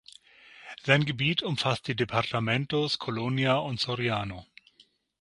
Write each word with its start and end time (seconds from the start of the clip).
Sein 0.81 1.05
Gebiet 1.05 1.43
umfasst 1.43 1.87
die 1.87 1.95
Departamentos 1.95 2.97
Colonia 2.97 3.57
und 3.57 3.79
Soriano. 3.79 4.47